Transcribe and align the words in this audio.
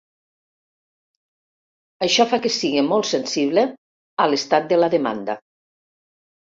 Això 2.07 2.27
fa 2.33 2.41
que 2.47 2.53
sigui 2.57 2.85
molt 2.89 3.09
sensible 3.13 3.69
a 4.27 4.29
l'estat 4.33 4.71
de 4.75 4.83
la 4.85 4.95
demanda. 4.99 5.43